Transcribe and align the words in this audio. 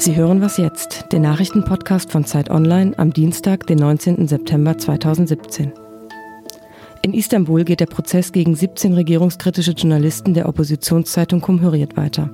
Sie 0.00 0.16
hören 0.16 0.40
was 0.40 0.56
jetzt, 0.56 1.12
den 1.12 1.20
Nachrichtenpodcast 1.20 2.10
von 2.10 2.24
Zeit 2.24 2.48
Online 2.48 2.98
am 2.98 3.12
Dienstag, 3.12 3.66
den 3.66 3.76
19. 3.80 4.28
September 4.28 4.78
2017. 4.78 5.74
In 7.02 7.12
Istanbul 7.12 7.64
geht 7.64 7.80
der 7.80 7.86
Prozess 7.86 8.32
gegen 8.32 8.54
17 8.54 8.94
regierungskritische 8.94 9.72
Journalisten 9.72 10.32
der 10.32 10.48
Oppositionszeitung 10.48 11.42
Cumhuriyet 11.42 11.98
weiter. 11.98 12.30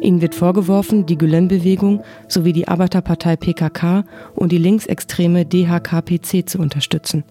Ihnen 0.00 0.22
wird 0.22 0.34
vorgeworfen, 0.34 1.04
die 1.04 1.18
Gülen-Bewegung 1.18 2.02
sowie 2.26 2.54
die 2.54 2.68
Arbeiterpartei 2.68 3.36
PKK 3.36 4.04
und 4.34 4.50
die 4.50 4.56
linksextreme 4.56 5.44
DHKPC 5.44 6.48
zu 6.48 6.58
unterstützen. 6.58 7.22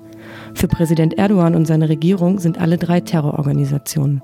Für 0.53 0.67
Präsident 0.67 1.17
Erdogan 1.17 1.55
und 1.55 1.65
seine 1.65 1.89
Regierung 1.89 2.37
sind 2.37 2.61
alle 2.61 2.77
drei 2.77 2.99
Terrororganisationen. 2.99 4.21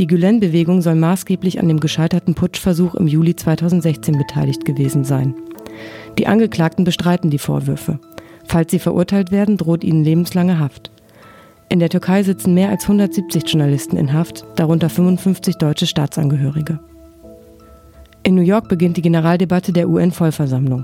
Die 0.00 0.06
Gülen-Bewegung 0.06 0.80
soll 0.80 0.94
maßgeblich 0.94 1.60
an 1.60 1.68
dem 1.68 1.78
gescheiterten 1.78 2.34
Putschversuch 2.34 2.94
im 2.94 3.06
Juli 3.06 3.36
2016 3.36 4.16
beteiligt 4.16 4.64
gewesen 4.64 5.04
sein. 5.04 5.34
Die 6.18 6.26
Angeklagten 6.26 6.86
bestreiten 6.86 7.28
die 7.28 7.36
Vorwürfe. 7.36 7.98
Falls 8.46 8.70
sie 8.70 8.78
verurteilt 8.78 9.30
werden, 9.30 9.58
droht 9.58 9.84
ihnen 9.84 10.02
lebenslange 10.02 10.58
Haft. 10.58 10.90
In 11.68 11.80
der 11.80 11.90
Türkei 11.90 12.22
sitzen 12.22 12.54
mehr 12.54 12.70
als 12.70 12.84
170 12.84 13.44
Journalisten 13.46 13.98
in 13.98 14.14
Haft, 14.14 14.46
darunter 14.56 14.88
55 14.88 15.56
deutsche 15.56 15.86
Staatsangehörige. 15.86 16.78
In 18.22 18.36
New 18.36 18.40
York 18.40 18.70
beginnt 18.70 18.96
die 18.96 19.02
Generaldebatte 19.02 19.70
der 19.74 19.90
UN-Vollversammlung. 19.90 20.82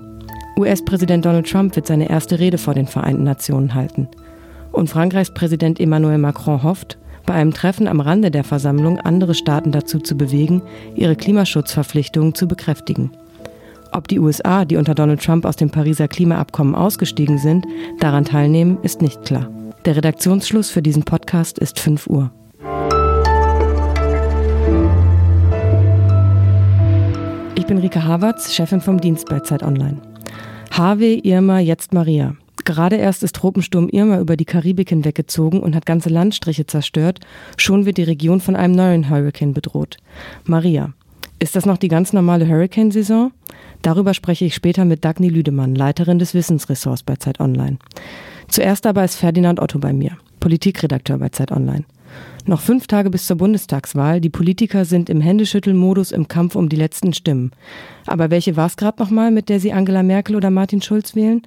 US-Präsident 0.58 1.24
Donald 1.24 1.50
Trump 1.50 1.74
wird 1.74 1.86
seine 1.86 2.10
erste 2.10 2.38
Rede 2.38 2.58
vor 2.58 2.74
den 2.74 2.86
Vereinten 2.86 3.24
Nationen 3.24 3.72
halten. 3.72 4.08
Und 4.72 4.90
Frankreichs 4.90 5.32
Präsident 5.32 5.80
Emmanuel 5.80 6.18
Macron 6.18 6.62
hofft, 6.62 6.98
bei 7.26 7.34
einem 7.34 7.52
Treffen 7.52 7.88
am 7.88 8.00
Rande 8.00 8.30
der 8.30 8.44
Versammlung 8.44 8.98
andere 9.00 9.34
Staaten 9.34 9.72
dazu 9.72 9.98
zu 9.98 10.16
bewegen, 10.16 10.62
ihre 10.94 11.16
Klimaschutzverpflichtungen 11.16 12.34
zu 12.34 12.48
bekräftigen. 12.48 13.10
Ob 13.92 14.08
die 14.08 14.18
USA, 14.18 14.64
die 14.64 14.76
unter 14.76 14.94
Donald 14.94 15.22
Trump 15.22 15.44
aus 15.44 15.56
dem 15.56 15.70
Pariser 15.70 16.08
Klimaabkommen 16.08 16.74
ausgestiegen 16.74 17.38
sind, 17.38 17.66
daran 17.98 18.24
teilnehmen, 18.24 18.78
ist 18.82 19.02
nicht 19.02 19.24
klar. 19.24 19.50
Der 19.84 19.96
Redaktionsschluss 19.96 20.70
für 20.70 20.82
diesen 20.82 21.04
Podcast 21.04 21.58
ist 21.58 21.78
5 21.78 22.06
Uhr. 22.06 22.30
Ich 27.54 27.66
bin 27.66 27.78
Rike 27.78 28.04
Havertz, 28.04 28.54
Chefin 28.54 28.80
vom 28.80 29.00
Dienst 29.00 29.28
bei 29.28 29.40
Zeit 29.40 29.62
Online. 29.62 30.00
Harvey, 30.70 31.20
Irma, 31.24 31.58
jetzt 31.58 31.94
Maria. 31.94 32.36
Gerade 32.66 32.96
erst 32.96 33.22
ist 33.22 33.36
Tropensturm 33.36 33.88
Irma 33.88 34.18
über 34.18 34.36
die 34.36 34.44
Karibik 34.44 34.88
hinweggezogen 34.88 35.60
und 35.60 35.76
hat 35.76 35.86
ganze 35.86 36.08
Landstriche 36.08 36.66
zerstört. 36.66 37.20
Schon 37.56 37.86
wird 37.86 37.96
die 37.96 38.02
Region 38.02 38.40
von 38.40 38.56
einem 38.56 38.74
neuen 38.74 39.08
Hurricane 39.08 39.54
bedroht. 39.54 39.98
Maria. 40.44 40.92
Ist 41.38 41.54
das 41.54 41.64
noch 41.64 41.76
die 41.76 41.86
ganz 41.86 42.12
normale 42.12 42.48
Hurricane-Saison? 42.48 43.30
Darüber 43.82 44.14
spreche 44.14 44.46
ich 44.46 44.54
später 44.54 44.84
mit 44.84 45.04
Dagny 45.04 45.28
Lüdemann, 45.28 45.76
Leiterin 45.76 46.18
des 46.18 46.34
Wissensressorts 46.34 47.04
bei 47.04 47.14
Zeit 47.16 47.38
Online. 47.38 47.78
Zuerst 48.48 48.84
aber 48.86 49.04
ist 49.04 49.14
Ferdinand 49.14 49.60
Otto 49.60 49.78
bei 49.78 49.92
mir, 49.92 50.16
Politikredakteur 50.40 51.18
bei 51.18 51.28
Zeit 51.28 51.52
Online. 51.52 51.84
Noch 52.46 52.60
fünf 52.60 52.88
Tage 52.88 53.10
bis 53.10 53.26
zur 53.26 53.36
Bundestagswahl. 53.36 54.20
Die 54.20 54.30
Politiker 54.30 54.84
sind 54.84 55.08
im 55.08 55.20
Händeschüttelmodus 55.20 56.10
im 56.10 56.26
Kampf 56.26 56.56
um 56.56 56.68
die 56.68 56.76
letzten 56.76 57.12
Stimmen. 57.12 57.52
Aber 58.06 58.30
welche 58.30 58.56
war 58.56 58.66
es 58.66 58.76
gerade 58.76 59.00
nochmal, 59.00 59.30
mit 59.30 59.48
der 59.48 59.60
Sie 59.60 59.72
Angela 59.72 60.02
Merkel 60.02 60.34
oder 60.34 60.50
Martin 60.50 60.80
Schulz 60.82 61.14
wählen? 61.14 61.42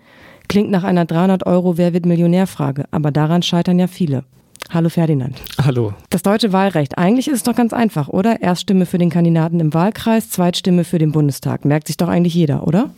Klingt 0.49 0.71
nach 0.71 0.83
einer 0.83 1.05
300 1.05 1.45
Euro 1.45 1.77
Wer 1.77 1.93
wird 1.93 2.07
Millionär-Frage, 2.07 2.85
aber 2.89 3.11
daran 3.11 3.43
scheitern 3.43 3.77
ja 3.77 3.85
viele. 3.85 4.23
Hallo 4.71 4.89
Ferdinand. 4.89 5.39
Hallo. 5.63 5.93
Das 6.09 6.23
deutsche 6.23 6.51
Wahlrecht. 6.51 6.97
Eigentlich 6.97 7.27
ist 7.27 7.35
es 7.35 7.43
doch 7.43 7.55
ganz 7.55 7.71
einfach, 7.71 8.07
oder? 8.07 8.41
Erststimme 8.41 8.87
für 8.87 8.97
den 8.97 9.11
Kandidaten 9.11 9.59
im 9.59 9.75
Wahlkreis, 9.75 10.31
Zweitstimme 10.31 10.85
für 10.85 10.97
den 10.97 11.11
Bundestag. 11.11 11.65
Merkt 11.65 11.85
sich 11.85 11.97
doch 11.97 12.07
eigentlich 12.07 12.33
jeder, 12.33 12.67
oder? 12.67 12.89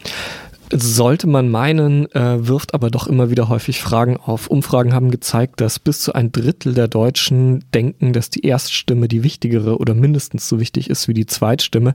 Sollte 0.74 1.28
man 1.28 1.50
meinen, 1.50 2.10
äh, 2.14 2.48
wirft 2.48 2.74
aber 2.74 2.90
doch 2.90 3.08
immer 3.08 3.30
wieder 3.30 3.50
häufig 3.50 3.82
Fragen 3.82 4.18
auf. 4.18 4.48
Umfragen 4.48 4.94
haben 4.94 5.12
gezeigt, 5.12 5.60
dass 5.60 5.80
bis 5.80 6.02
zu 6.02 6.14
ein 6.14 6.32
Drittel 6.32 6.74
der 6.74 6.88
Deutschen 6.88 7.66
denken, 7.74 8.14
dass 8.14 8.30
die 8.30 8.46
Erststimme 8.46 9.08
die 9.08 9.24
wichtigere 9.24 9.78
oder 9.78 9.94
mindestens 9.94 10.48
so 10.48 10.60
wichtig 10.60 10.90
ist 10.90 11.08
wie 11.08 11.14
die 11.14 11.26
Zweitstimme, 11.26 11.94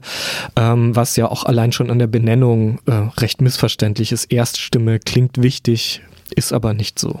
ähm, 0.55 0.95
was 0.95 1.15
ja 1.15 1.29
auch 1.29 1.43
allein 1.43 1.71
schon 1.71 1.89
an 1.89 1.99
der 1.99 2.07
Benennung 2.07 2.79
äh, 2.85 2.91
recht 3.17 3.41
missverständlich 3.41 4.11
ist. 4.11 4.31
Erststimme 4.31 4.99
klingt 4.99 5.41
wichtig, 5.41 6.01
ist 6.33 6.53
aber 6.53 6.73
nicht 6.73 6.99
so. 6.99 7.19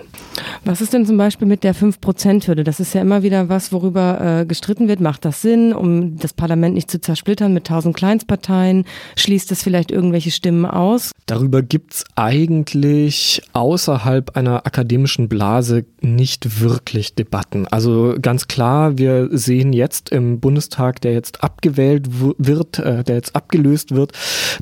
Was 0.65 0.81
ist 0.81 0.93
denn 0.93 1.05
zum 1.05 1.17
Beispiel 1.17 1.47
mit 1.47 1.63
der 1.63 1.75
5%-Hürde? 1.75 2.63
Das 2.63 2.79
ist 2.79 2.93
ja 2.93 3.01
immer 3.01 3.23
wieder 3.23 3.49
was, 3.49 3.71
worüber 3.71 4.41
äh, 4.41 4.45
gestritten 4.45 4.87
wird. 4.87 4.99
Macht 4.99 5.25
das 5.25 5.41
Sinn, 5.41 5.73
um 5.73 6.17
das 6.17 6.33
Parlament 6.33 6.75
nicht 6.75 6.91
zu 6.91 6.99
zersplittern 6.99 7.53
mit 7.53 7.67
tausend 7.67 7.95
Kleinstparteien? 7.95 8.85
Schließt 9.15 9.51
es 9.51 9.63
vielleicht 9.63 9.91
irgendwelche 9.91 10.31
Stimmen 10.31 10.65
aus? 10.65 11.11
Darüber 11.25 11.61
gibt's 11.61 12.03
eigentlich 12.15 13.41
außerhalb 13.53 14.35
einer 14.35 14.65
akademischen 14.65 15.29
Blase 15.29 15.85
nicht 16.01 16.61
wirklich 16.61 17.15
Debatten. 17.15 17.67
Also 17.67 18.15
ganz 18.21 18.47
klar, 18.47 18.97
wir 18.97 19.29
sehen 19.31 19.73
jetzt 19.73 20.09
im 20.09 20.39
Bundestag, 20.39 21.01
der 21.01 21.13
jetzt 21.13 21.43
abgewählt 21.43 22.07
wird, 22.37 22.79
äh, 22.79 23.03
der 23.03 23.15
jetzt 23.15 23.35
abgelöst 23.35 23.93
wird, 23.95 24.13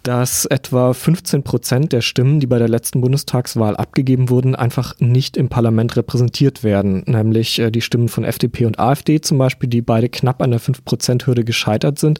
dass 0.04 0.46
etwa 0.46 0.94
15 0.94 1.44
Prozent 1.44 1.94
der 1.94 2.02
Stimmen, 2.02 2.40
die 2.40 2.48
bei 2.48 2.60
der 2.60 2.70
letzten 2.70 3.02
Bundestagswahl 3.02 3.76
abgegeben 3.76 4.30
wurden, 4.30 4.35
wurden 4.36 4.54
einfach 4.54 5.00
nicht 5.00 5.38
im 5.38 5.48
Parlament 5.48 5.96
repräsentiert 5.96 6.62
werden, 6.62 7.04
nämlich 7.06 7.58
äh, 7.60 7.72
die 7.72 7.80
Stimmen 7.80 8.10
von 8.10 8.26
FDP 8.26 8.66
und 8.66 8.80
AfD 8.80 9.22
zum 9.22 9.38
Beispiel, 9.38 9.70
die 9.70 9.82
beide 9.82 10.10
knapp 10.10 10.42
an 10.42 10.52
der 10.52 10.60
5%-Hürde 10.60 11.46
gescheitert 11.46 12.00
sind. 12.00 12.20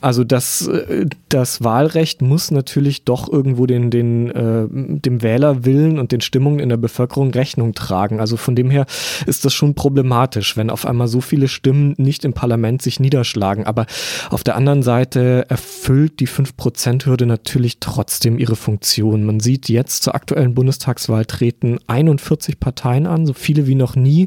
Also 0.00 0.24
das, 0.24 0.66
äh, 0.66 1.06
das 1.28 1.62
Wahlrecht 1.62 2.22
muss 2.22 2.50
natürlich 2.50 3.04
doch 3.04 3.32
irgendwo 3.32 3.66
den, 3.66 3.92
den, 3.92 4.32
äh, 4.32 4.66
dem 4.68 5.22
Wählerwillen 5.22 6.00
und 6.00 6.10
den 6.10 6.22
Stimmungen 6.22 6.58
in 6.58 6.70
der 6.70 6.76
Bevölkerung 6.76 7.30
Rechnung 7.30 7.72
tragen. 7.72 8.18
Also 8.18 8.36
von 8.36 8.56
dem 8.56 8.68
her 8.68 8.86
ist 9.26 9.44
das 9.44 9.54
schon 9.54 9.76
problematisch, 9.76 10.56
wenn 10.56 10.70
auf 10.70 10.84
einmal 10.86 11.06
so 11.06 11.20
viele 11.20 11.46
Stimmen 11.46 11.94
nicht 11.98 12.24
im 12.24 12.32
Parlament 12.32 12.82
sich 12.82 12.98
niederschlagen. 12.98 13.64
Aber 13.64 13.86
auf 14.30 14.42
der 14.42 14.56
anderen 14.56 14.82
Seite 14.82 15.46
erfüllt 15.48 16.18
die 16.18 16.26
5%-Hürde 16.26 17.26
natürlich 17.26 17.78
trotzdem 17.78 18.40
ihre 18.40 18.56
Funktion. 18.56 19.22
Man 19.24 19.38
sieht 19.38 19.68
jetzt 19.68 20.02
zur 20.02 20.16
aktuellen 20.16 20.54
Bundestagswahl 20.54 21.24
treten 21.26 21.43
41 21.86 22.60
Parteien 22.60 23.06
an, 23.06 23.26
so 23.26 23.32
viele 23.32 23.66
wie 23.66 23.74
noch 23.74 23.96
nie. 23.96 24.26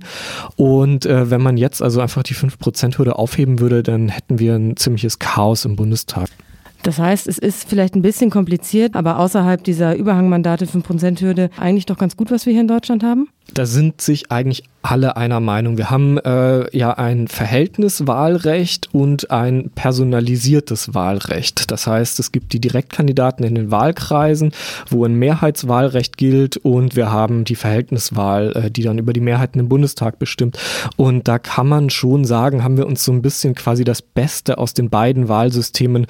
Und 0.55 1.05
äh, 1.05 1.29
wenn 1.31 1.41
man 1.41 1.57
jetzt 1.57 1.81
also 1.81 2.01
einfach 2.01 2.23
die 2.23 2.35
5%-Hürde 2.35 3.17
aufheben 3.17 3.59
würde, 3.59 3.83
dann 3.83 4.09
hätten 4.09 4.39
wir 4.39 4.55
ein 4.55 4.77
ziemliches 4.77 5.19
Chaos 5.19 5.65
im 5.65 5.75
Bundestag. 5.75 6.29
Das 6.83 6.99
heißt, 6.99 7.27
es 7.27 7.37
ist 7.37 7.67
vielleicht 7.67 7.95
ein 7.95 8.01
bisschen 8.01 8.29
kompliziert, 8.29 8.95
aber 8.95 9.19
außerhalb 9.19 9.63
dieser 9.63 9.95
Überhangmandate 9.95 10.65
5%-Hürde 10.65 11.49
eigentlich 11.59 11.85
doch 11.85 11.97
ganz 11.97 12.15
gut, 12.15 12.31
was 12.31 12.45
wir 12.45 12.53
hier 12.53 12.61
in 12.61 12.67
Deutschland 12.67 13.03
haben? 13.03 13.27
Da 13.53 13.65
sind 13.65 14.01
sich 14.01 14.31
eigentlich 14.31 14.63
alle 14.81 15.17
einer 15.17 15.39
Meinung. 15.39 15.77
Wir 15.77 15.89
haben 15.89 16.17
äh, 16.19 16.75
ja 16.75 16.93
ein 16.93 17.27
Verhältniswahlrecht 17.27 18.89
und 18.93 19.31
ein 19.31 19.69
personalisiertes 19.75 20.93
Wahlrecht. 20.93 21.71
Das 21.71 21.87
heißt, 21.87 22.19
es 22.19 22.31
gibt 22.31 22.53
die 22.53 22.61
Direktkandidaten 22.61 23.43
in 23.45 23.55
den 23.55 23.69
Wahlkreisen, 23.69 24.53
wo 24.89 25.03
ein 25.03 25.15
Mehrheitswahlrecht 25.15 26.17
gilt 26.17 26.57
und 26.57 26.95
wir 26.95 27.11
haben 27.11 27.43
die 27.43 27.55
Verhältniswahl, 27.55 28.55
äh, 28.55 28.71
die 28.71 28.83
dann 28.83 28.97
über 28.97 29.11
die 29.11 29.19
Mehrheiten 29.19 29.59
im 29.59 29.67
Bundestag 29.67 30.19
bestimmt. 30.19 30.57
Und 30.95 31.27
da 31.27 31.37
kann 31.37 31.67
man 31.67 31.89
schon 31.89 32.23
sagen, 32.23 32.63
haben 32.63 32.77
wir 32.77 32.87
uns 32.87 33.03
so 33.03 33.11
ein 33.11 33.21
bisschen 33.21 33.55
quasi 33.55 33.83
das 33.83 34.01
Beste 34.01 34.57
aus 34.57 34.73
den 34.73 34.89
beiden 34.89 35.27
Wahlsystemen 35.27 36.07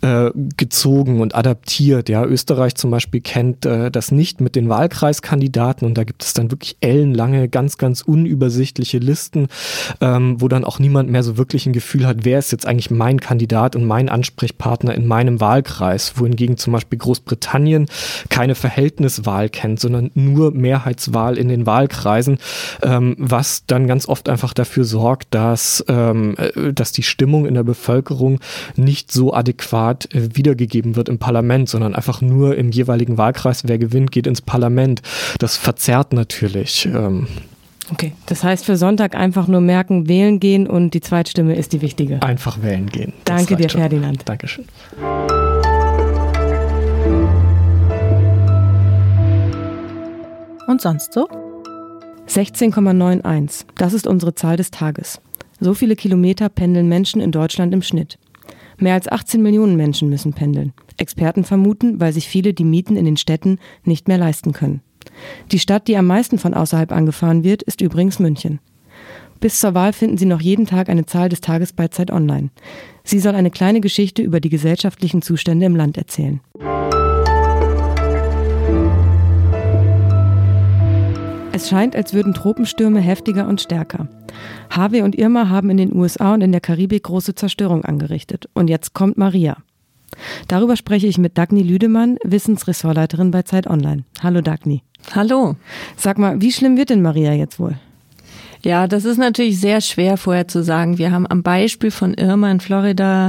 äh, 0.00 0.30
gezogen 0.56 1.20
und 1.20 1.34
adaptiert. 1.34 2.08
Ja, 2.08 2.24
Österreich 2.24 2.74
zum 2.76 2.90
Beispiel 2.90 3.20
kennt 3.20 3.66
äh, 3.66 3.90
das 3.90 4.12
nicht 4.12 4.40
mit 4.40 4.56
den 4.56 4.70
Wahlkreiskandidaten 4.70 5.86
und 5.86 5.98
da 5.98 6.04
gibt 6.04 6.24
es 6.24 6.32
dann 6.32 6.50
wirklich 6.50 6.73
ellenlange, 6.80 7.48
ganz, 7.48 7.78
ganz 7.78 8.02
unübersichtliche 8.02 8.98
Listen, 8.98 9.48
ähm, 10.00 10.40
wo 10.40 10.48
dann 10.48 10.64
auch 10.64 10.78
niemand 10.78 11.10
mehr 11.10 11.22
so 11.22 11.36
wirklich 11.36 11.66
ein 11.66 11.72
Gefühl 11.72 12.06
hat, 12.06 12.24
wer 12.24 12.38
ist 12.38 12.52
jetzt 12.52 12.66
eigentlich 12.66 12.90
mein 12.90 13.20
Kandidat 13.20 13.76
und 13.76 13.84
mein 13.84 14.08
Ansprechpartner 14.08 14.94
in 14.94 15.06
meinem 15.06 15.40
Wahlkreis, 15.40 16.14
wohingegen 16.16 16.56
zum 16.56 16.72
Beispiel 16.72 16.98
Großbritannien 16.98 17.86
keine 18.28 18.54
Verhältniswahl 18.54 19.48
kennt, 19.48 19.80
sondern 19.80 20.10
nur 20.14 20.52
Mehrheitswahl 20.52 21.38
in 21.38 21.48
den 21.48 21.66
Wahlkreisen, 21.66 22.38
ähm, 22.82 23.16
was 23.18 23.66
dann 23.66 23.86
ganz 23.86 24.08
oft 24.08 24.28
einfach 24.28 24.54
dafür 24.54 24.84
sorgt, 24.84 25.34
dass, 25.34 25.84
ähm, 25.88 26.36
äh, 26.38 26.72
dass 26.72 26.92
die 26.92 27.02
Stimmung 27.02 27.46
in 27.46 27.54
der 27.54 27.64
Bevölkerung 27.64 28.40
nicht 28.76 29.12
so 29.12 29.34
adäquat 29.34 30.12
äh, 30.14 30.36
wiedergegeben 30.36 30.96
wird 30.96 31.08
im 31.08 31.18
Parlament, 31.18 31.68
sondern 31.68 31.94
einfach 31.94 32.20
nur 32.20 32.56
im 32.56 32.70
jeweiligen 32.70 33.18
Wahlkreis, 33.18 33.64
wer 33.66 33.78
gewinnt, 33.78 34.12
geht 34.12 34.26
ins 34.26 34.40
Parlament. 34.40 35.02
Das 35.38 35.56
verzerrt 35.56 36.12
natürlich. 36.12 36.63
Ähm, 36.86 37.26
Okay, 37.92 38.12
das 38.26 38.42
heißt 38.42 38.64
für 38.64 38.76
Sonntag 38.76 39.14
einfach 39.14 39.46
nur 39.46 39.60
merken, 39.60 40.08
wählen 40.08 40.40
gehen 40.40 40.66
und 40.66 40.94
die 40.94 41.00
Zweitstimme 41.00 41.54
ist 41.54 41.74
die 41.74 41.82
wichtige. 41.82 42.22
Einfach 42.22 42.62
wählen 42.62 42.86
gehen. 42.86 43.12
Danke 43.24 43.56
dir, 43.56 43.68
schon. 43.68 43.80
Ferdinand. 43.80 44.26
Dankeschön. 44.26 44.64
Und 50.66 50.80
sonst 50.80 51.12
so? 51.12 51.28
16,91. 52.26 53.66
Das 53.74 53.92
ist 53.92 54.06
unsere 54.06 54.34
Zahl 54.34 54.56
des 54.56 54.70
Tages. 54.70 55.20
So 55.60 55.74
viele 55.74 55.94
Kilometer 55.94 56.48
pendeln 56.48 56.88
Menschen 56.88 57.20
in 57.20 57.32
Deutschland 57.32 57.74
im 57.74 57.82
Schnitt. 57.82 58.18
Mehr 58.78 58.94
als 58.94 59.08
18 59.08 59.42
Millionen 59.42 59.76
Menschen 59.76 60.08
müssen 60.08 60.32
pendeln. 60.32 60.72
Experten 60.96 61.44
vermuten, 61.44 62.00
weil 62.00 62.12
sich 62.14 62.28
viele 62.28 62.54
die 62.54 62.64
Mieten 62.64 62.96
in 62.96 63.04
den 63.04 63.18
Städten 63.18 63.58
nicht 63.84 64.08
mehr 64.08 64.18
leisten 64.18 64.52
können. 64.52 64.80
Die 65.52 65.58
Stadt, 65.58 65.88
die 65.88 65.96
am 65.96 66.06
meisten 66.06 66.38
von 66.38 66.54
außerhalb 66.54 66.92
angefahren 66.92 67.44
wird, 67.44 67.62
ist 67.62 67.80
übrigens 67.80 68.18
München. 68.18 68.60
Bis 69.40 69.60
zur 69.60 69.74
Wahl 69.74 69.92
finden 69.92 70.16
Sie 70.16 70.26
noch 70.26 70.40
jeden 70.40 70.66
Tag 70.66 70.88
eine 70.88 71.06
Zahl 71.06 71.28
des 71.28 71.40
Tages 71.40 71.72
bei 71.72 71.88
Zeit 71.88 72.10
Online. 72.10 72.50
Sie 73.02 73.18
soll 73.18 73.34
eine 73.34 73.50
kleine 73.50 73.80
Geschichte 73.80 74.22
über 74.22 74.40
die 74.40 74.48
gesellschaftlichen 74.48 75.20
Zustände 75.20 75.66
im 75.66 75.76
Land 75.76 75.98
erzählen. 75.98 76.40
Es 81.52 81.68
scheint, 81.68 81.94
als 81.94 82.14
würden 82.14 82.34
Tropenstürme 82.34 83.00
heftiger 83.00 83.46
und 83.46 83.60
stärker. 83.60 84.08
Harvey 84.70 85.02
und 85.02 85.14
Irma 85.14 85.48
haben 85.48 85.70
in 85.70 85.76
den 85.76 85.94
USA 85.94 86.34
und 86.34 86.40
in 86.40 86.50
der 86.50 86.60
Karibik 86.60 87.04
große 87.04 87.34
Zerstörung 87.34 87.84
angerichtet. 87.84 88.48
Und 88.54 88.68
jetzt 88.68 88.92
kommt 88.92 89.18
Maria. 89.18 89.58
Darüber 90.48 90.76
spreche 90.76 91.06
ich 91.06 91.18
mit 91.18 91.38
Dagny 91.38 91.62
Lüdemann, 91.62 92.16
Wissensressortleiterin 92.24 93.30
bei 93.30 93.42
Zeit 93.42 93.66
Online. 93.66 94.04
Hallo 94.22 94.40
Dagny. 94.40 94.82
Hallo. 95.14 95.56
Sag 95.96 96.18
mal, 96.18 96.40
wie 96.40 96.52
schlimm 96.52 96.76
wird 96.76 96.90
denn 96.90 97.02
Maria 97.02 97.32
jetzt 97.32 97.58
wohl? 97.58 97.76
Ja, 98.64 98.86
das 98.86 99.04
ist 99.04 99.18
natürlich 99.18 99.60
sehr 99.60 99.82
schwer 99.82 100.16
vorher 100.16 100.48
zu 100.48 100.62
sagen. 100.62 100.96
Wir 100.96 101.12
haben 101.12 101.26
am 101.26 101.42
Beispiel 101.42 101.90
von 101.90 102.14
Irma 102.14 102.50
in 102.50 102.60
Florida 102.60 103.28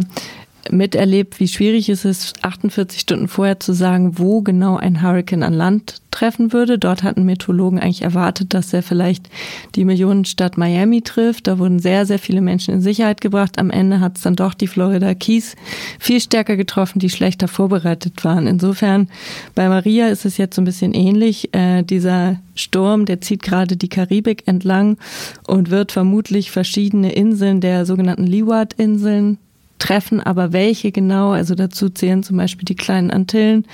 miterlebt, 0.71 1.39
wie 1.39 1.47
schwierig 1.47 1.89
es 1.89 2.05
ist, 2.05 2.43
48 2.43 2.99
Stunden 2.99 3.27
vorher 3.27 3.59
zu 3.59 3.73
sagen, 3.73 4.17
wo 4.17 4.41
genau 4.41 4.77
ein 4.77 5.01
Hurricane 5.01 5.43
an 5.43 5.53
Land 5.53 6.01
treffen 6.11 6.53
würde. 6.53 6.79
Dort 6.79 7.03
hatten 7.03 7.25
Meteorologen 7.25 7.79
eigentlich 7.79 8.01
erwartet, 8.01 8.53
dass 8.53 8.73
er 8.73 8.81
vielleicht 8.81 9.29
die 9.75 9.85
Millionenstadt 9.85 10.57
Miami 10.57 11.01
trifft. 11.01 11.47
Da 11.47 11.59
wurden 11.59 11.79
sehr, 11.79 12.05
sehr 12.05 12.19
viele 12.19 12.41
Menschen 12.41 12.73
in 12.73 12.81
Sicherheit 12.81 13.21
gebracht. 13.21 13.59
Am 13.59 13.69
Ende 13.69 13.99
hat 13.99 14.17
es 14.17 14.23
dann 14.23 14.35
doch 14.35 14.53
die 14.53 14.67
Florida 14.67 15.13
Keys 15.13 15.55
viel 15.99 16.21
stärker 16.21 16.55
getroffen, 16.55 16.99
die 16.99 17.09
schlechter 17.09 17.47
vorbereitet 17.47 18.23
waren. 18.23 18.47
Insofern 18.47 19.09
bei 19.53 19.67
Maria 19.67 20.07
ist 20.07 20.25
es 20.25 20.37
jetzt 20.37 20.55
so 20.55 20.61
ein 20.61 20.65
bisschen 20.65 20.93
ähnlich. 20.93 21.53
Äh, 21.53 21.83
dieser 21.83 22.39
Sturm, 22.55 23.05
der 23.05 23.21
zieht 23.21 23.43
gerade 23.43 23.75
die 23.75 23.89
Karibik 23.89 24.43
entlang 24.47 24.97
und 25.45 25.69
wird 25.69 25.91
vermutlich 25.91 26.51
verschiedene 26.51 27.11
Inseln 27.11 27.59
der 27.59 27.85
sogenannten 27.85 28.25
Leeward-Inseln 28.25 29.37
treffen, 29.79 30.19
aber 30.21 30.53
welche 30.53 30.91
genau, 30.91 31.31
also 31.31 31.55
dazu 31.55 31.89
zählen 31.89 32.23
zum 32.23 32.37
Beispiel 32.37 32.65
die 32.65 32.75
kleinen 32.75 33.11
Antillen, 33.11 33.65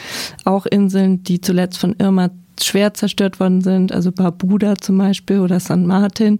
auch 0.45 0.65
Inseln, 0.65 1.23
die 1.23 1.41
zuletzt 1.41 1.77
von 1.77 1.95
Irma 1.99 2.29
schwer 2.63 2.93
zerstört 2.93 3.39
worden 3.39 3.61
sind, 3.61 3.91
also 3.91 4.11
Barbuda 4.11 4.75
zum 4.75 4.97
Beispiel 4.97 5.39
oder 5.39 5.59
San 5.59 5.85
Martin. 5.85 6.39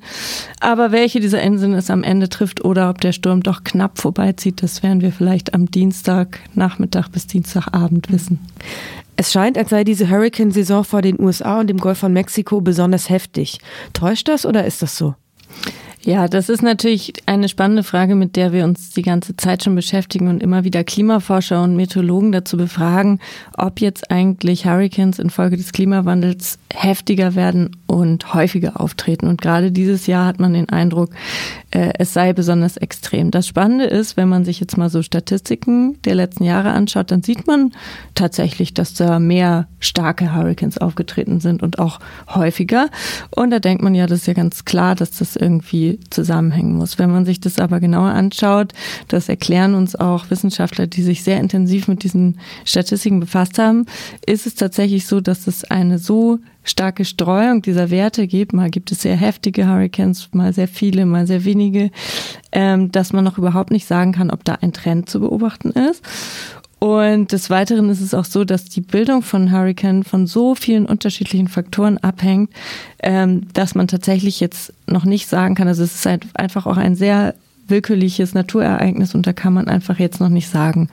Aber 0.60 0.92
welche 0.92 1.20
dieser 1.20 1.42
Inseln 1.42 1.74
es 1.74 1.90
am 1.90 2.04
Ende 2.04 2.30
trifft 2.30 2.64
oder 2.64 2.90
ob 2.90 3.02
der 3.02 3.12
Sturm 3.12 3.44
doch 3.44 3.64
knapp 3.64 4.00
vorbeizieht, 4.00 4.62
das 4.62 4.84
werden 4.84 5.02
wir 5.02 5.12
vielleicht 5.12 5.54
am 5.54 5.70
Dienstagnachmittag 5.70 7.10
bis 7.10 7.28
Dienstagabend 7.28 8.12
wissen. 8.12 8.40
Es 9.16 9.32
scheint, 9.32 9.58
als 9.58 9.70
sei 9.70 9.84
diese 9.84 10.10
Hurricane-Saison 10.10 10.84
vor 10.84 11.02
den 11.02 11.20
USA 11.20 11.60
und 11.60 11.68
dem 11.68 11.78
Golf 11.78 12.00
von 12.00 12.14
Mexiko 12.14 12.62
besonders 12.62 13.10
heftig. 13.10 13.60
Täuscht 13.94 14.28
das 14.28 14.46
oder 14.46 14.66
ist 14.66 14.82
das 14.82 14.98
so? 14.98 15.16
Ja, 16.04 16.28
das 16.28 16.50
ist 16.50 16.64
natürlich 16.64 17.14
eine 17.28 17.48
spannende 17.48 17.84
Frage, 17.84 18.16
mit 18.16 18.36
der 18.36 18.52
wir 18.54 18.64
uns 18.64 18.90
die 18.90 19.04
ganze 19.04 19.38
Zeit 19.38 19.64
schon 19.64 19.76
beschäftigen 19.76 20.30
und 20.30 20.42
immer 20.42 20.64
wieder 20.64 20.84
Klimaforscher 20.84 21.62
und 21.62 21.76
Meteorologen 21.76 22.32
dazu 22.32 22.58
befragen, 22.58 23.20
ob 23.56 23.80
jetzt 23.80 24.10
eigentlich 24.10 24.66
Hurricanes 24.66 25.20
infolge 25.20 25.58
des 25.58 25.74
Klimawandels 25.74 26.58
heftiger 26.74 27.36
werden 27.36 27.76
und 27.92 28.34
häufiger 28.34 28.80
auftreten. 28.80 29.28
Und 29.28 29.42
gerade 29.42 29.70
dieses 29.70 30.08
Jahr 30.08 30.26
hat 30.26 30.40
man 30.40 30.54
den 30.54 30.70
Eindruck, 30.70 31.10
äh, 31.72 31.92
es 32.00 32.14
sei 32.14 32.32
besonders 32.32 32.78
extrem. 32.78 33.32
Das 33.32 33.46
Spannende 33.46 33.84
ist, 33.84 34.16
wenn 34.16 34.30
man 34.30 34.46
sich 34.46 34.62
jetzt 34.62 34.78
mal 34.78 34.90
so 34.90 35.02
Statistiken 35.02 36.02
der 36.04 36.16
letzten 36.16 36.46
Jahre 36.46 36.72
anschaut, 36.72 37.12
dann 37.12 37.22
sieht 37.22 37.48
man 37.48 37.74
tatsächlich, 38.16 38.74
dass 38.74 38.94
da 38.94 39.20
mehr 39.20 39.68
starke 39.82 40.34
Hurricanes 40.34 40.78
aufgetreten 40.78 41.42
sind 41.42 41.64
und 41.64 41.80
auch 41.80 42.00
häufiger. 42.34 42.88
Und 43.30 43.52
da 43.52 43.60
denkt 43.60 43.84
man 43.84 43.94
ja, 43.94 44.08
das 44.08 44.20
ist 44.20 44.28
ja 44.28 44.36
ganz 44.36 44.64
klar, 44.64 44.96
dass 44.96 45.12
das 45.12 45.36
irgendwie 45.36 46.00
zusammenhängen 46.12 46.78
muss. 46.78 46.98
Wenn 46.98 47.12
man 47.12 47.26
sich 47.26 47.42
das 47.42 47.60
aber 47.60 47.82
genauer 47.82 48.12
anschaut, 48.12 48.72
das 49.10 49.28
erklären 49.28 49.76
uns 49.76 49.98
auch 49.98 50.30
Wissenschaftler, 50.30 50.88
die 50.88 51.04
sich 51.04 51.26
sehr 51.26 51.42
intensiv 51.42 51.90
mit 51.90 52.04
diesen 52.04 52.40
Statistiken 52.64 53.20
befasst 53.20 53.60
haben, 53.60 53.86
ist 54.26 54.48
es 54.48 54.56
tatsächlich 54.56 55.08
so, 55.08 55.20
dass 55.20 55.48
es 55.48 55.66
eine 55.66 56.00
so 56.00 56.40
starke 56.64 57.06
Streuung 57.06 57.62
dieser 57.62 57.90
Werte 57.90 58.28
gibt. 58.28 58.54
Mal 58.54 58.70
gibt 58.70 58.92
es 58.92 59.02
sehr 59.02 59.16
heftige 59.16 59.68
Hurricanes, 59.68 60.30
mal 60.34 60.54
sehr 60.54 60.68
viele, 60.68 61.06
mal 61.06 61.28
sehr 61.28 61.44
wenige, 61.46 61.92
ähm, 62.52 62.92
dass 62.92 63.14
man 63.14 63.24
noch 63.24 63.38
überhaupt 63.38 63.72
nicht 63.72 63.86
sagen 63.86 64.12
kann, 64.12 64.30
ob 64.30 64.44
da 64.44 64.56
ein 64.62 64.74
Trend 64.74 65.10
zu 65.10 65.20
beobachten 65.20 65.72
ist. 65.72 66.04
Und 66.84 67.32
des 67.32 67.52
Weiteren 67.52 67.90
ist 67.90 68.02
es 68.02 68.16
auch 68.16 68.26
so, 68.26 68.44
dass 68.44 68.66
die 68.66 68.82
Bildung 68.82 69.22
von 69.22 69.52
Hurricane 69.52 70.04
von 70.04 70.26
so 70.26 70.56
vielen 70.56 70.88
unterschiedlichen 70.88 71.48
Faktoren 71.48 72.00
abhängt, 72.00 72.50
ähm, 73.04 73.48
dass 73.54 73.76
man 73.76 73.88
tatsächlich 73.88 74.40
jetzt 74.40 74.74
noch 74.88 75.06
nicht 75.06 75.28
sagen 75.28 75.54
kann, 75.54 75.68
also 75.68 75.84
es 75.84 75.94
ist 75.94 76.06
halt 76.08 76.26
einfach 76.34 76.66
auch 76.66 76.78
ein 76.78 76.96
sehr 76.96 77.36
willkürliches 77.68 78.34
Naturereignis 78.34 79.16
und 79.16 79.28
da 79.28 79.34
kann 79.34 79.54
man 79.54 79.68
einfach 79.68 80.00
jetzt 80.00 80.20
noch 80.20 80.30
nicht 80.30 80.50
sagen, 80.50 80.90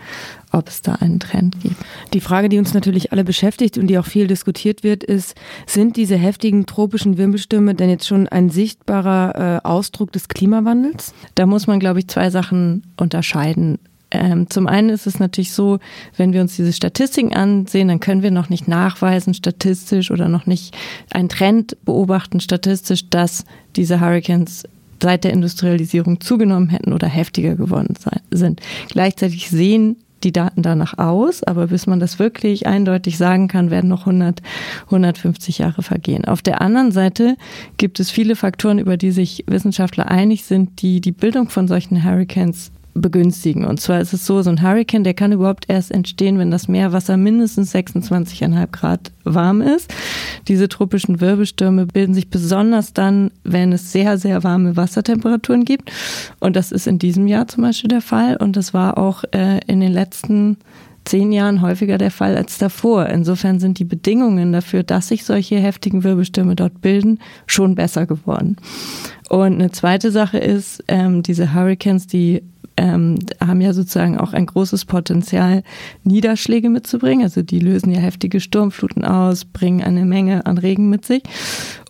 ob 0.53 0.69
es 0.69 0.83
da 0.83 0.95
einen 0.95 1.21
Trend 1.21 1.61
gibt. 1.61 1.77
Die 2.15 2.21
Frage, 2.21 2.49
die 2.49 2.59
uns 2.59 2.75
natürlich 2.75 3.13
alle 3.13 3.25
beschäftigt 3.25 3.79
und 3.79 3.89
die 3.89 3.99
auch 3.99 4.07
viel 4.07 4.27
diskutiert 4.27 4.83
wird, 4.83 5.05
ist, 5.05 5.35
sind 5.67 5.97
diese 5.97 6.17
heftigen 6.17 6.67
tropischen 6.67 7.19
Wirbelstürme 7.19 7.75
denn 7.75 7.91
jetzt 7.91 8.07
schon 8.07 8.29
ein 8.29 8.51
sichtbarer 8.51 9.61
äh, 9.65 9.67
Ausdruck 9.67 10.13
des 10.13 10.29
Klimawandels? 10.29 11.15
Da 11.35 11.47
muss 11.47 11.67
man, 11.67 11.81
glaube 11.81 11.99
ich, 11.99 12.09
zwei 12.09 12.31
Sachen 12.31 12.83
unterscheiden. 12.97 13.79
Ähm, 14.11 14.49
zum 14.49 14.67
einen 14.67 14.89
ist 14.89 15.07
es 15.07 15.19
natürlich 15.19 15.53
so, 15.53 15.79
wenn 16.17 16.33
wir 16.33 16.41
uns 16.41 16.57
diese 16.57 16.73
Statistiken 16.73 17.35
ansehen, 17.35 17.89
dann 17.89 18.01
können 18.01 18.23
wir 18.23 18.31
noch 18.31 18.49
nicht 18.49 18.67
nachweisen 18.67 19.35
statistisch 19.35 20.11
oder 20.11 20.29
noch 20.29 20.47
nicht 20.47 20.75
einen 21.11 21.29
Trend 21.29 21.77
beobachten 21.85 22.41
statistisch, 22.41 23.11
dass 23.11 23.45
diese 23.77 24.01
Hurricanes 24.01 24.65
seit 25.03 25.25
der 25.25 25.33
Industrialisierung 25.33 26.21
zugenommen 26.21 26.69
hätten 26.69 26.93
oder 26.93 27.07
heftiger 27.07 27.57
geworden 27.57 27.95
sind. 28.31 28.61
Gleichzeitig 28.89 29.51
sehen 29.51 29.97
die 30.25 30.33
Daten 30.33 30.63
danach 30.63 30.99
aus, 30.99 31.43
aber 31.45 31.69
bis 31.69 31.87
man 31.87 32.01
das 32.01 32.19
wirklich 32.19 32.67
eindeutig 32.67 33.19
sagen 33.19 33.49
kann, 33.49 33.71
werden 33.71 33.89
noch 33.89 34.01
100, 34.01 34.43
150 34.87 35.59
Jahre 35.59 35.83
vergehen. 35.83 36.25
Auf 36.25 36.43
der 36.43 36.61
anderen 36.61 36.93
Seite 36.93 37.37
gibt 37.77 38.01
es 38.01 38.11
viele 38.11 38.37
Faktoren, 38.37 38.79
über 38.79 38.97
die 38.97 39.13
sich 39.13 39.45
Wissenschaftler 39.47 40.11
einig 40.11 40.45
sind, 40.45 40.83
die 40.83 41.01
die 41.01 41.13
Bildung 41.13 41.51
von 41.51 41.69
solchen 41.69 42.03
Hurricanes 42.03 42.73
begünstigen. 42.99 43.65
Und 43.65 43.81
zwar 43.81 44.01
ist 44.01 44.13
es 44.13 44.27
so, 44.27 44.43
so 44.43 44.51
ein 44.51 44.63
Hurricane, 44.63 45.05
der 45.05 45.15
kann 45.15 45.33
überhaupt 45.33 45.65
erst 45.69 45.91
entstehen, 45.91 46.39
wenn 46.39 46.51
das 46.51 46.69
Meerwasser 46.69 47.17
mindestens 47.17 47.75
26,5 47.75 48.67
Grad 48.69 49.13
warm 49.25 49.61
ist. 49.61 49.93
Diese 50.49 50.69
tropischen 50.69 51.21
Wirbelstürme 51.21 51.87
bilden 51.87 52.15
sich 52.15 52.31
besonders 52.31 52.93
dann, 52.93 53.31
wenn 53.45 53.73
es 53.73 53.93
sehr, 53.93 54.19
sehr 54.19 54.45
warme 54.45 54.77
Wassertemperaturen 54.77 55.65
gibt. 55.65 55.91
Und 56.41 56.57
das 56.57 56.73
ist 56.73 56.87
in 56.87 56.99
diesem 56.99 57.27
Jahr 57.27 57.49
zum 57.49 57.63
Beispiel 57.63 57.89
der 57.89 58.03
Fall. 58.03 58.37
Und 58.37 58.57
das 58.57 58.75
war 58.75 58.99
auch 58.99 59.25
äh, 59.33 59.61
in 59.67 59.81
den 59.81 59.93
letzten 59.93 60.57
zehn 61.09 61.33
Jahren 61.33 61.63
häufiger 61.63 61.97
der 61.99 62.11
Fall 62.11 62.37
als 62.37 62.59
davor. 62.59 63.07
Insofern 63.07 63.61
sind 63.61 63.79
die 63.79 63.85
Bedingungen 63.85 64.53
dafür, 64.53 64.83
dass 64.83 65.09
sich 65.09 65.25
solche 65.25 65.57
heftigen 65.57 66.05
Wirbelstürme 66.05 66.55
dort 66.55 66.81
bilden, 66.83 67.19
schon 67.47 67.75
besser 67.75 68.07
geworden. 68.07 68.57
Und 69.31 69.55
eine 69.55 69.71
zweite 69.71 70.11
Sache 70.11 70.39
ist, 70.39 70.85
ähm, 70.89 71.23
diese 71.23 71.55
Hurricanes, 71.55 72.07
die 72.07 72.43
ähm, 72.79 73.19
haben 73.45 73.61
ja 73.61 73.73
sozusagen 73.73 74.19
auch 74.19 74.33
ein 74.33 74.47
großes 74.47 74.85
Potenzial, 74.85 75.65
Niederschläge 76.05 76.71
mitzubringen. 76.71 77.25
Also 77.25 77.43
die 77.43 77.59
lösen 77.59 77.93
ja 77.93 77.99
heftige 77.99 78.41
Sturmfluten 78.41 79.05
aus, 79.05 79.45
bringen 79.45 79.83
eine 79.83 80.05
Menge 80.05 80.47
an 80.47 80.59
Regen 80.59 80.89
mit 80.89 81.05
sich. 81.05 81.23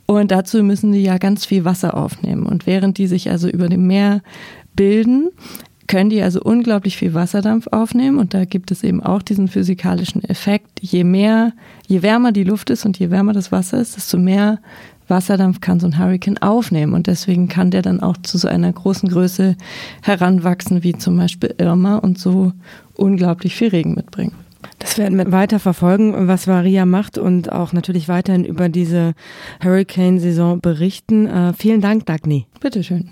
Und 0.07 0.31
dazu 0.31 0.63
müssen 0.63 0.93
die 0.93 1.03
ja 1.03 1.19
ganz 1.19 1.45
viel 1.45 1.67
Wasser 1.67 1.95
aufnehmen. 1.95 2.47
Und 2.47 2.67
während 2.67 2.97
die 2.97 3.07
sich 3.07 3.31
also 3.31 3.49
über 3.49 3.69
dem 3.69 3.87
Meer 3.87 4.23
bilden, 4.75 5.29
können 5.87 6.09
die 6.11 6.23
also 6.23 6.41
unglaublich 6.41 6.97
viel 6.97 7.15
Wasserdampf 7.15 7.67
aufnehmen 7.69 8.19
und 8.19 8.35
da 8.35 8.45
gibt 8.45 8.71
es 8.71 8.85
eben 8.85 9.03
auch 9.03 9.23
diesen 9.23 9.49
physikalischen 9.49 10.23
Effekt. 10.23 10.81
Je 10.83 11.03
mehr, 11.03 11.55
je 11.87 12.03
wärmer 12.03 12.31
die 12.31 12.45
Luft 12.45 12.69
ist 12.69 12.85
und 12.85 12.99
je 12.99 13.11
wärmer 13.11 13.33
das 13.33 13.53
Wasser 13.53 13.81
ist, 13.81 13.97
desto 13.97 14.19
mehr 14.19 14.59
Wasserdampf 15.11 15.61
kann 15.61 15.81
so 15.81 15.87
ein 15.87 15.99
Hurricane 15.99 16.39
aufnehmen 16.39 16.95
und 16.95 17.07
deswegen 17.07 17.49
kann 17.49 17.71
der 17.71 17.83
dann 17.83 18.01
auch 18.01 18.17
zu 18.17 18.39
so 18.39 18.49
einer 18.49 18.73
großen 18.73 19.09
Größe 19.09 19.57
heranwachsen, 20.03 20.83
wie 20.83 20.95
zum 20.95 21.17
Beispiel 21.17 21.55
Irma 21.59 21.97
und 21.97 22.19
so 22.19 22.53
unglaublich 22.95 23.55
viel 23.55 23.69
Regen 23.69 23.95
mitbringen. 23.95 24.33
Das 24.79 24.99
werden 24.99 25.19
wir 25.19 25.31
weiter 25.33 25.59
verfolgen, 25.61 26.29
was 26.29 26.47
Varia 26.47 26.85
macht 26.85 27.19
und 27.19 27.53
auch 27.53 27.73
natürlich 27.73 28.09
weiterhin 28.09 28.45
über 28.45 28.69
diese 28.69 29.15
Hurricane-Saison 29.63 30.61
berichten. 30.61 31.27
Äh, 31.27 31.53
vielen 31.53 31.81
Dank, 31.81 32.07
Dagny. 32.07 32.47
Bitteschön. 32.61 33.11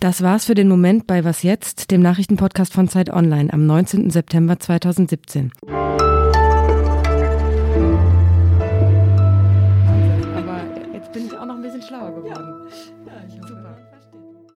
Das 0.00 0.22
war's 0.22 0.44
für 0.44 0.54
den 0.54 0.68
Moment 0.68 1.06
bei 1.06 1.24
Was 1.24 1.42
Jetzt, 1.42 1.90
dem 1.90 2.02
Nachrichtenpodcast 2.02 2.72
von 2.72 2.88
Zeit 2.88 3.10
Online 3.10 3.52
am 3.52 3.66
19. 3.66 4.10
September 4.10 4.58
2017. 4.58 5.50